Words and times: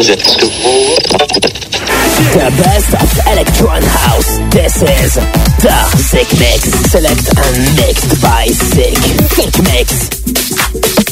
The 0.00 0.16
best 2.56 2.94
of 2.94 3.18
Electron 3.26 3.82
House. 3.82 4.38
This 4.50 4.80
is 4.80 5.14
the 5.60 5.96
Sick 5.98 6.32
Mix. 6.38 6.70
Select 6.90 7.28
and 7.36 7.76
mixed 7.76 8.22
by 8.22 8.46
Sick. 8.46 8.96
Sick 8.96 9.52
Mix. 9.64 11.09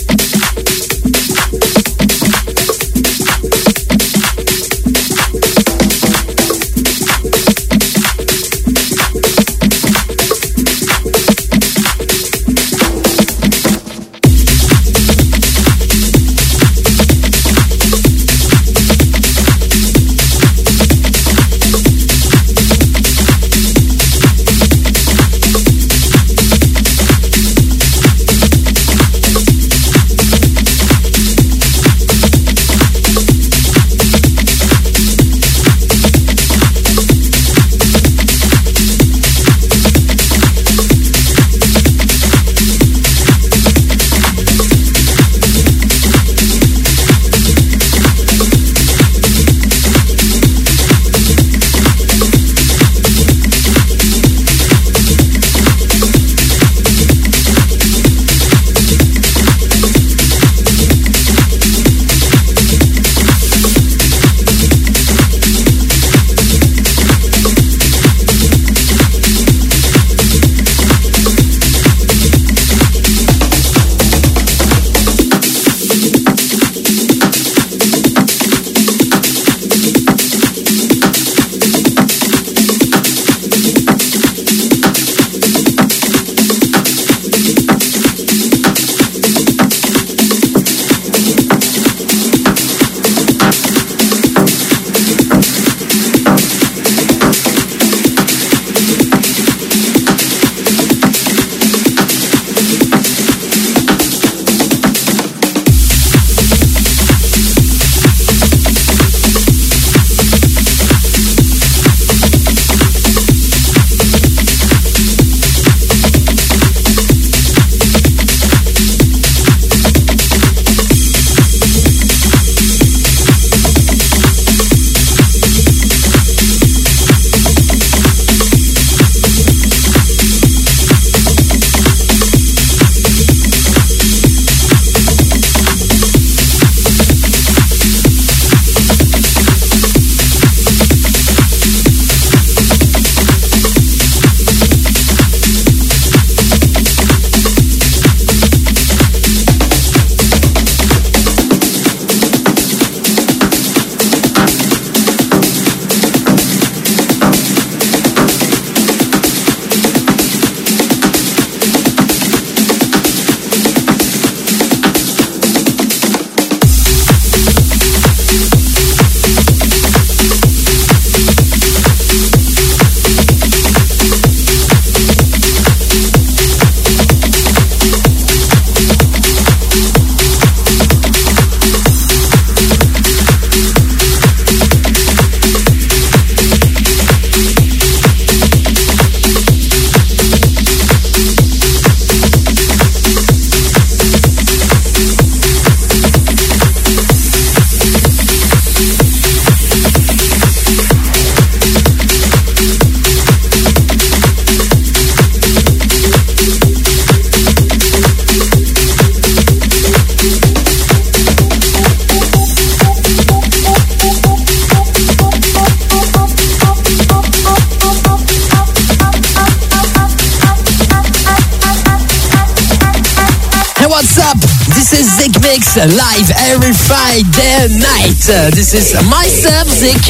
Live 224.90 226.30
every 226.48 226.72
Friday 226.72 227.68
night. 227.76 228.16
This 228.56 228.72
is 228.72 228.94
myself, 229.04 229.68
Zik, 229.68 230.00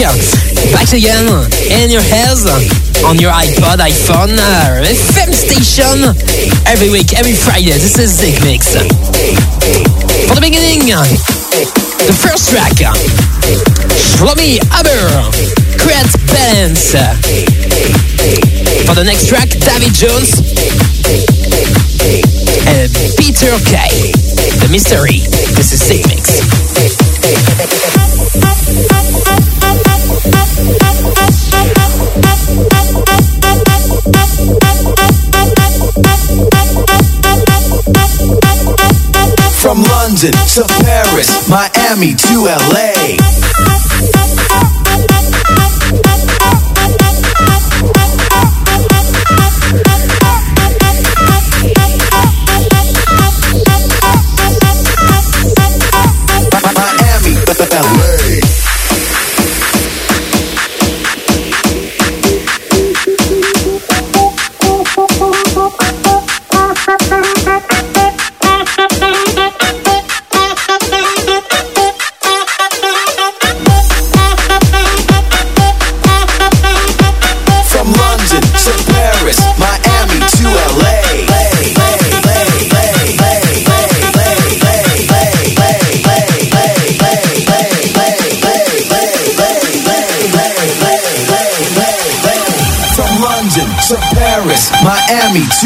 back 0.72 0.93
again 0.93 1.27
in 1.66 1.91
your 1.91 2.05
ears, 2.15 2.47
on 3.03 3.19
your 3.19 3.33
iPod, 3.33 3.83
iPhone, 3.83 4.38
uh, 4.38 4.87
FM 4.87 5.34
station, 5.34 6.15
every 6.65 6.91
week, 6.91 7.12
every 7.19 7.34
Friday. 7.34 7.72
This 7.72 7.99
is 7.99 8.15
Zik 8.21 8.38
Mix. 8.44 8.78
For 10.28 10.34
the 10.37 10.41
beginning, 10.41 10.87
the 10.87 12.15
first 12.15 12.50
track, 12.50 12.78
Shlomi 13.99 14.62
Aber, 14.79 15.26
Create 15.82 16.06
Balance. 16.31 16.94
For 18.87 18.94
the 18.94 19.05
next 19.05 19.26
track, 19.26 19.49
David 19.49 19.93
Jones 19.93 20.38
and 22.69 22.93
Peter 23.17 23.56
Kay. 23.65 24.12
The 24.61 24.69
Mystery. 24.70 25.25
This 25.56 25.73
is 25.73 25.81
Sick. 25.81 26.05
From 39.61 39.82
London 39.82 40.32
to 40.32 40.65
Paris, 40.85 41.49
Miami 41.49 42.15
to 42.15 42.44
LA. 42.44 43.38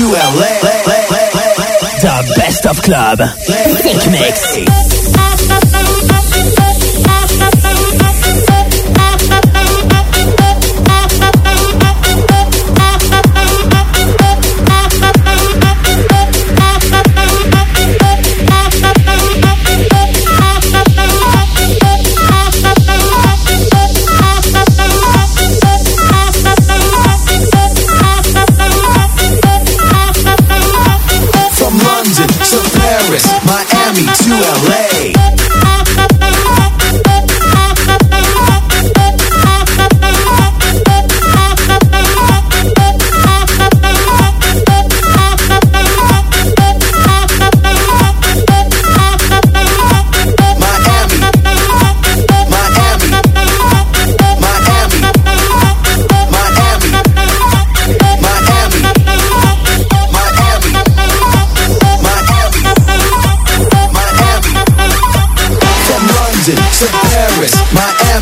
Miami 0.03 0.11
to 0.11 0.19
LA. 0.19 0.73
The 2.01 2.35
best 2.37 2.67
of 2.67 2.83
club. 2.83 3.19
Think 3.47 4.11
Mix. 4.11 4.92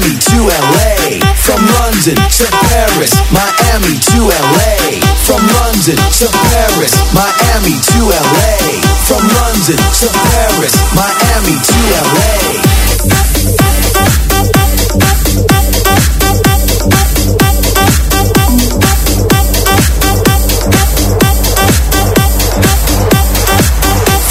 Miami 0.01 0.17
to 0.17 0.49
LA. 0.49 1.21
From 1.37 1.61
London 1.61 2.17
to 2.17 2.47
Paris, 2.73 3.13
Miami 3.31 4.01
to 4.01 4.33
LA. 4.33 4.97
From 5.29 5.45
London 5.61 5.97
to 6.17 6.27
Paris, 6.49 6.97
Miami 7.13 7.77
to 7.77 8.01
LA. 8.09 8.81
From 9.05 9.21
London 9.29 9.77
to 9.77 10.09
Paris, 10.33 10.73
Miami 10.97 11.53
to 11.61 11.77
LA. 12.01 12.33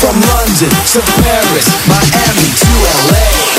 From 0.02 0.18
London 0.18 0.72
to 0.90 1.00
Paris, 1.22 1.68
Miami 1.86 2.48
to 2.58 2.72
LA. 3.06 3.59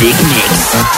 big 0.00 0.14
mix. 0.14 0.97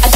I 0.00 0.07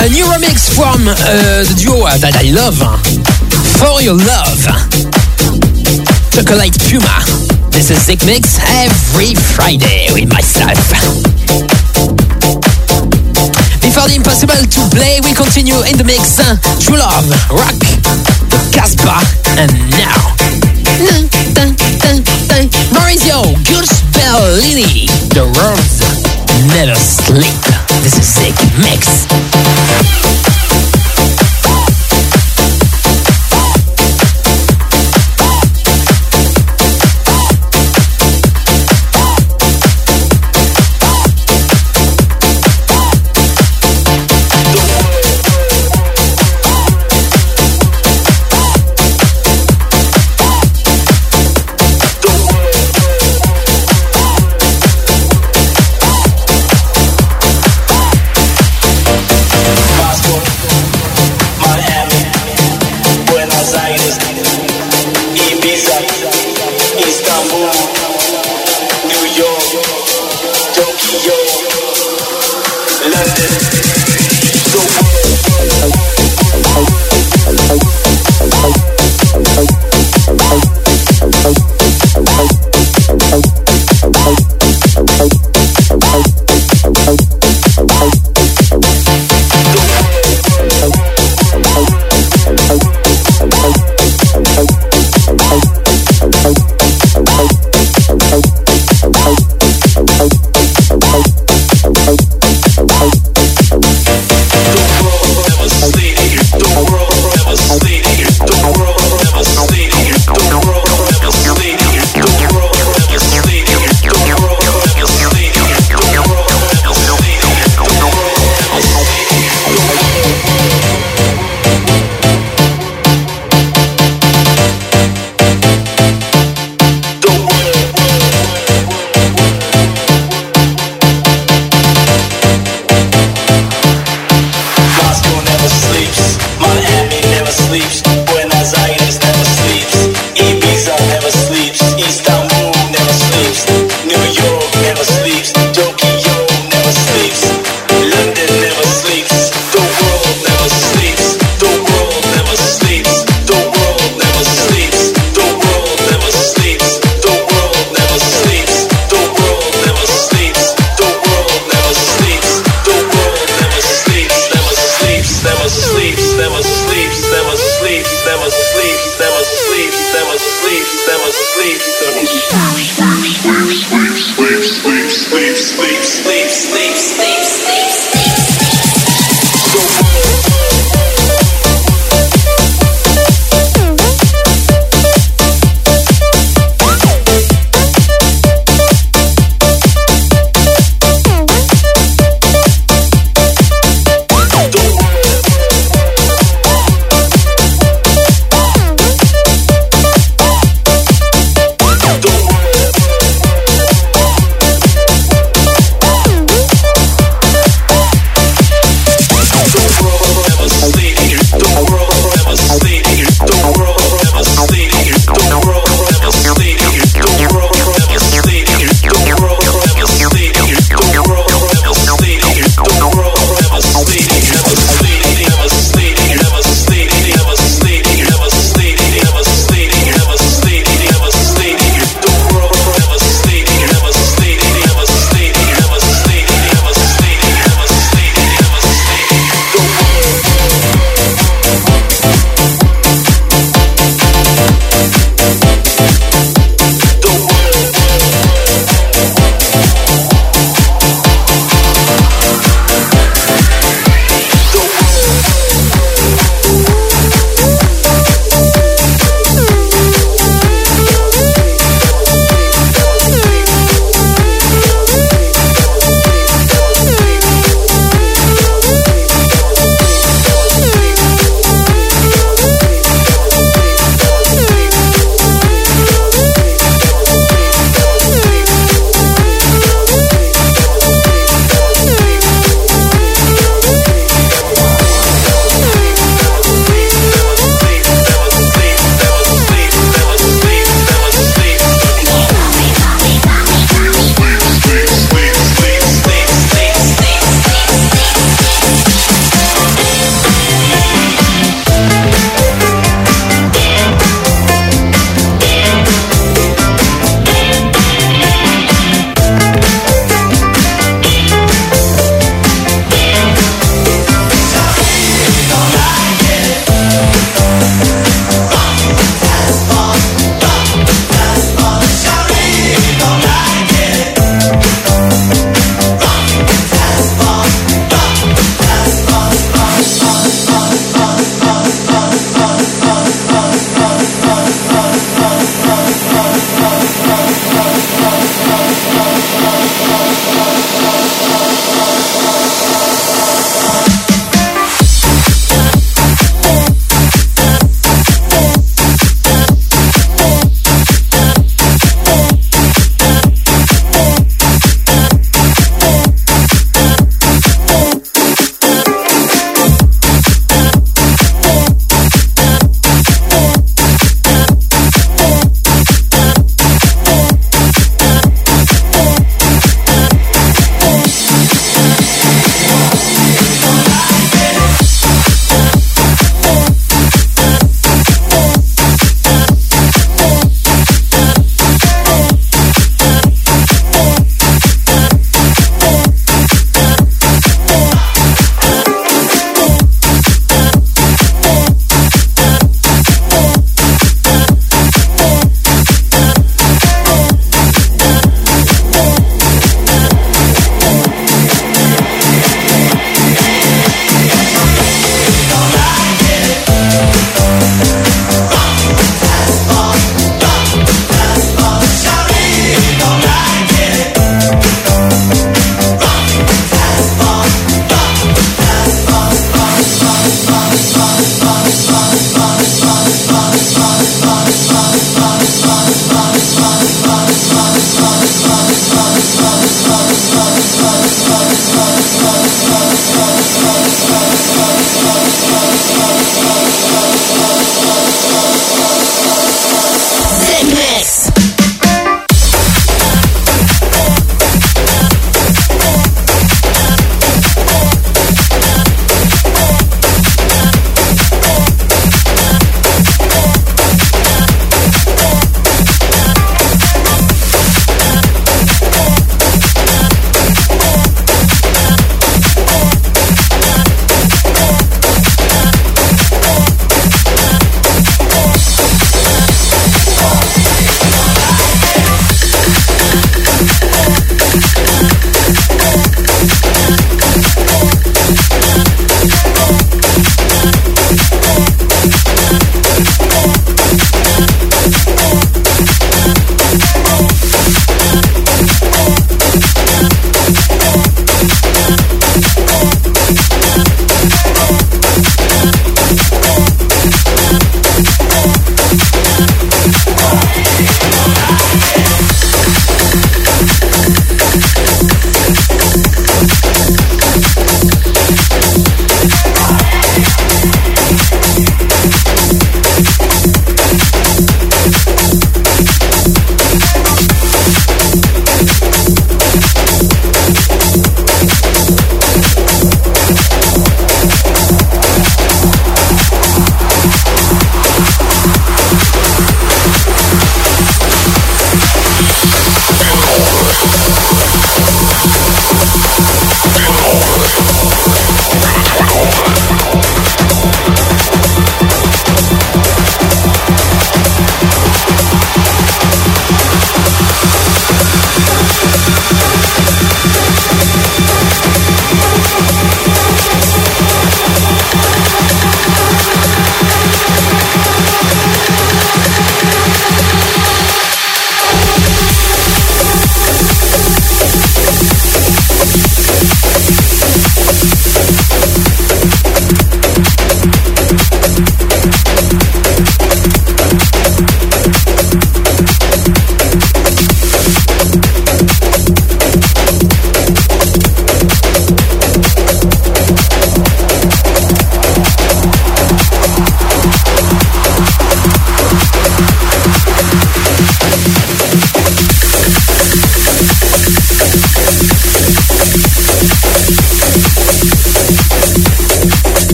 A 0.00 0.08
new 0.10 0.24
remix 0.26 0.70
from 0.74 1.08
uh, 1.08 1.14
the 1.66 1.74
duo 1.74 2.06
that 2.22 2.34
I 2.38 2.54
love, 2.54 2.78
For 3.82 3.98
Your 4.00 4.14
Love, 4.14 4.62
Chocolate 6.30 6.78
Puma. 6.86 7.18
This 7.74 7.90
is 7.90 7.98
Sick 8.06 8.22
Mix 8.24 8.62
every 8.78 9.34
Friday 9.34 10.06
with 10.14 10.30
myself. 10.30 10.78
Before 13.82 14.06
the 14.06 14.14
impossible 14.14 14.54
to 14.54 14.80
play, 14.94 15.18
we 15.26 15.34
continue 15.34 15.82
in 15.82 15.98
the 15.98 16.06
mix. 16.06 16.38
True 16.78 16.98
Love, 16.98 17.26
Rock, 17.50 17.82
Casbah, 18.70 19.26
and 19.58 19.74
now. 19.98 20.38
Maurizio 22.94 23.42
Gubellini, 23.66 25.10
The 25.34 25.42
World's 25.58 26.27
Never 26.66 26.94
Sleep. 26.96 27.62
This 28.02 28.18
is 28.18 28.26
Sick 28.26 28.54
Mix. 28.78 30.67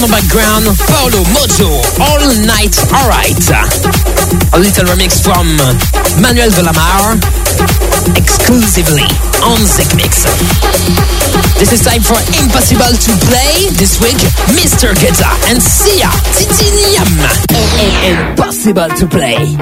Background, 0.00 0.64
Paolo 0.88 1.20
Mojo, 1.36 1.68
All 2.00 2.24
Night 2.46 2.72
Alright. 2.96 3.36
A 4.54 4.58
little 4.58 4.86
remix 4.86 5.22
from 5.22 5.46
Manuel 6.20 6.48
De 6.48 6.62
La 6.62 6.72
Mare, 6.72 7.18
exclusively 8.16 9.04
on 9.44 9.58
Zik 9.60 9.94
Mix. 9.94 10.24
This 11.58 11.72
is 11.72 11.84
time 11.84 12.00
for 12.00 12.16
Impossible 12.40 12.88
to 12.88 13.12
Play. 13.26 13.68
This 13.76 14.00
week, 14.00 14.16
Mr. 14.56 14.94
Guetta 14.94 15.28
and 15.50 15.62
Sia 15.62 16.08
Titanium. 16.40 17.12
Impossible 18.32 18.88
to 18.96 19.06
Play. 19.06 19.58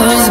love. 0.00 0.23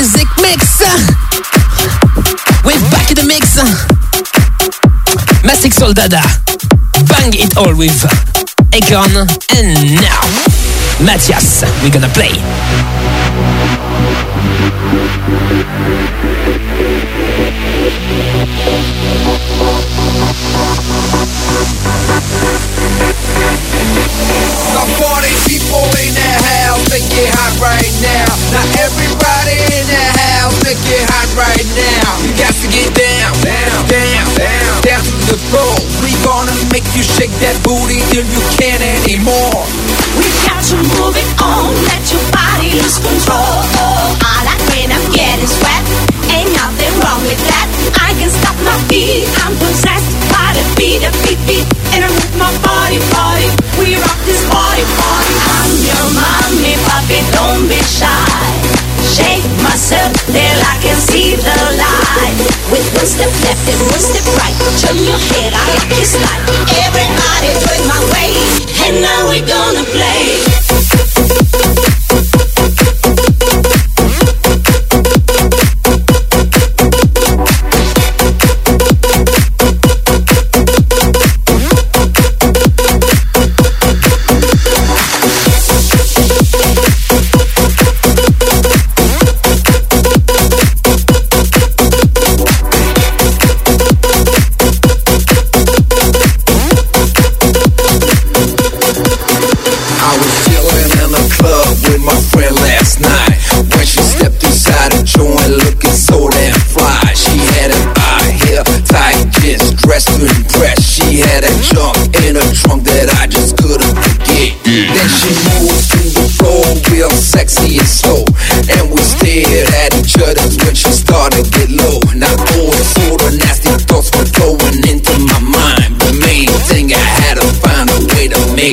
Zik 0.00 0.28
Mix. 0.40 0.80
We're 2.64 2.80
back 2.90 3.10
in 3.10 3.16
the 3.16 3.24
mix. 3.26 3.56
Mastic 5.44 5.74
Soldada. 5.74 6.22
Bang 7.06 7.32
it 7.34 7.56
all 7.58 7.76
with 7.76 8.00
Akon 8.72 9.28
and 9.56 9.94
now 10.00 10.22
Matthias. 11.04 11.62
We're 11.82 11.90
gonna 11.92 12.08
play. 12.08 12.91
you 36.96 37.02
shake 37.02 37.32
that 37.40 37.56
booty 37.64 38.00
till 38.12 38.24
you 38.24 38.42
can't 38.60 38.82
anymore. 38.84 39.64
We 40.20 40.28
got 40.44 40.60
you 40.68 40.76
moving 41.00 41.30
on, 41.40 41.72
let 41.88 42.04
your 42.12 42.24
body 42.32 42.76
lose 42.76 42.98
control. 43.00 44.11
one 63.02 63.10
step 63.10 63.34
left 63.42 63.68
and 63.68 63.80
one 63.90 63.98
step 63.98 64.24
right. 64.38 64.54
Turn 64.78 64.96
your 64.96 65.18
head, 65.18 65.52
I 65.52 65.74
like 65.74 65.90
your 65.98 66.14
like. 66.14 66.38
Everybody 66.86 67.50
join 67.66 67.82
my 67.90 67.98
way, 68.14 68.30
and 68.86 69.02
now 69.02 69.26
we're 69.26 69.44
gonna 69.44 69.82
play. 69.90 70.61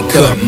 wake. 0.01 0.38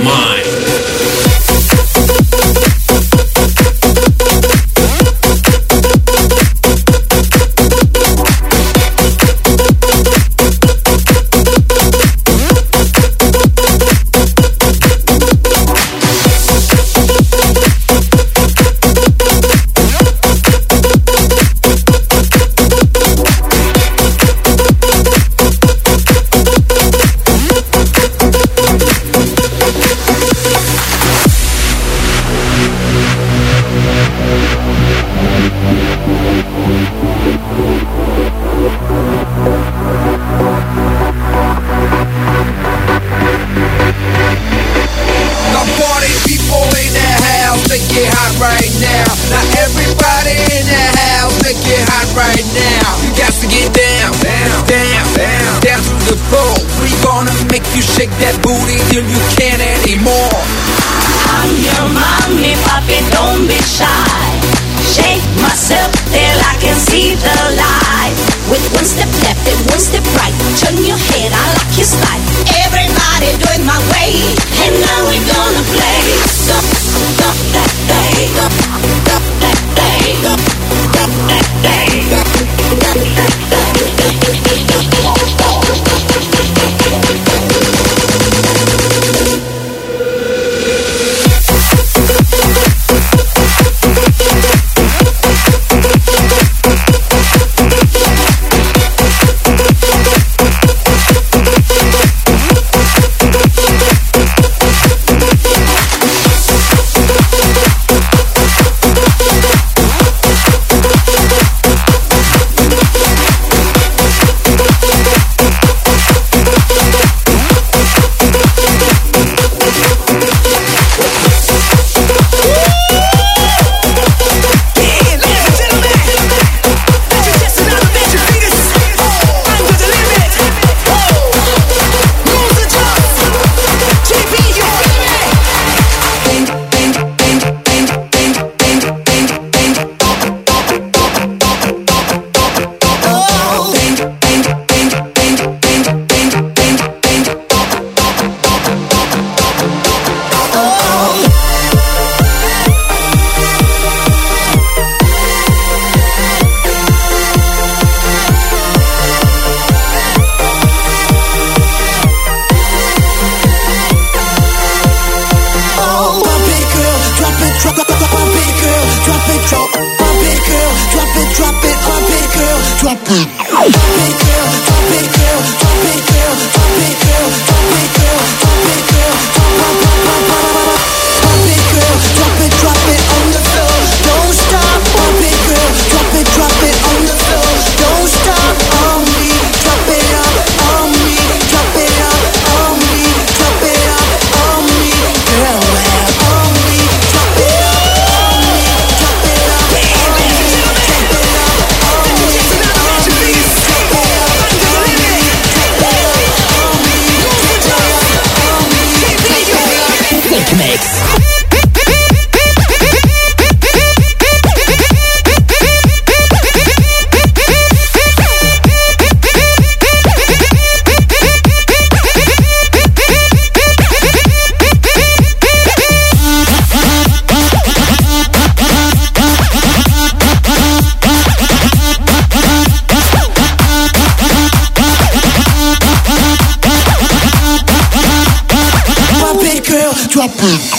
Stop 240.22 240.36
it. 240.44 240.71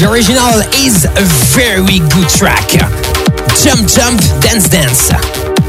The 0.00 0.08
original 0.08 0.64
is 0.80 1.04
a 1.04 1.28
very 1.52 2.00
good 2.00 2.24
track. 2.32 2.64
Jump 3.60 3.84
Jump 3.84 4.16
Dance 4.40 4.64
Dance 4.72 5.12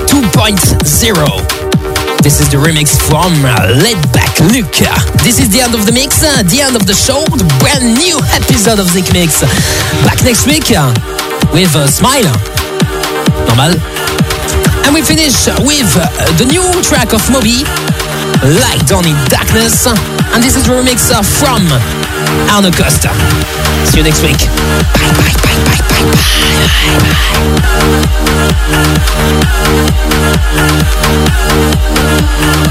2.0. 0.08 0.56
This 2.24 2.40
is 2.40 2.48
the 2.48 2.56
remix 2.56 2.96
from 2.96 3.36
uh, 3.44 3.76
Laid 3.84 4.00
Back 4.16 4.32
Luke. 4.56 4.72
This 5.20 5.36
is 5.36 5.52
the 5.52 5.60
end 5.60 5.76
of 5.76 5.84
the 5.84 5.92
mix, 5.92 6.24
uh, 6.24 6.48
the 6.48 6.64
end 6.64 6.80
of 6.80 6.88
the 6.88 6.96
show, 6.96 7.28
the 7.28 7.44
brand 7.60 8.00
new 8.00 8.24
episode 8.32 8.80
of 8.80 8.88
Zik 8.88 9.12
Mix. 9.12 9.44
Back 10.08 10.24
next 10.24 10.48
week 10.48 10.72
uh, 10.72 10.96
with 11.52 11.76
a 11.76 11.92
smile. 11.92 12.32
Normal. 13.52 13.76
And 14.88 14.96
we 14.96 15.04
finish 15.04 15.44
with 15.60 15.92
the 16.40 16.48
new 16.48 16.64
track 16.88 17.12
of 17.12 17.20
Moby, 17.28 17.68
Lie 18.48 18.80
Down 18.88 19.04
in 19.04 19.20
Darkness. 19.28 19.92
And 20.32 20.40
this 20.40 20.56
is 20.56 20.64
the 20.64 20.72
remix 20.80 21.12
from 21.20 21.68
Al 22.50 22.72
Costa. 22.72 23.12
See 23.86 23.98
you 23.98 24.04
next 24.04 24.22
week. 24.22 24.38
Bye, 24.38 25.12
bye, 25.18 25.34
bye, 25.42 25.58
bye, 25.66 25.82
bye, 25.88 26.04
bye, 26.06 26.06
bye. 26.06 26.52
bye. 32.56 32.68